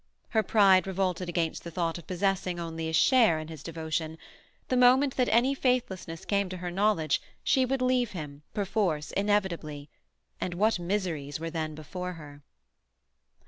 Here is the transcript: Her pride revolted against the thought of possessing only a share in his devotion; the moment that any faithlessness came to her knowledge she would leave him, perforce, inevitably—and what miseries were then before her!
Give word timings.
Her 0.29 0.41
pride 0.41 0.87
revolted 0.87 1.29
against 1.29 1.63
the 1.63 1.69
thought 1.69 1.99
of 1.99 2.07
possessing 2.07 2.59
only 2.59 2.89
a 2.89 2.93
share 2.93 3.37
in 3.37 3.49
his 3.49 3.61
devotion; 3.61 4.17
the 4.67 4.75
moment 4.75 5.15
that 5.15 5.29
any 5.29 5.53
faithlessness 5.53 6.25
came 6.25 6.49
to 6.49 6.57
her 6.57 6.71
knowledge 6.71 7.21
she 7.43 7.65
would 7.67 7.83
leave 7.83 8.13
him, 8.13 8.41
perforce, 8.55 9.11
inevitably—and 9.11 10.55
what 10.55 10.79
miseries 10.79 11.39
were 11.39 11.51
then 11.51 11.75
before 11.75 12.13
her! 12.13 12.41